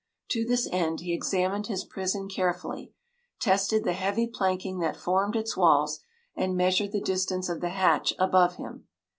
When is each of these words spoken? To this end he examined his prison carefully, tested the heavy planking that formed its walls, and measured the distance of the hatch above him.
To 0.29 0.43
this 0.43 0.67
end 0.71 1.01
he 1.01 1.13
examined 1.13 1.67
his 1.67 1.85
prison 1.85 2.27
carefully, 2.27 2.91
tested 3.39 3.83
the 3.83 3.93
heavy 3.93 4.25
planking 4.25 4.79
that 4.79 4.97
formed 4.97 5.35
its 5.35 5.55
walls, 5.55 5.99
and 6.35 6.57
measured 6.57 6.91
the 6.91 6.99
distance 7.01 7.49
of 7.49 7.61
the 7.61 7.69
hatch 7.69 8.11
above 8.17 8.55
him. 8.55 8.87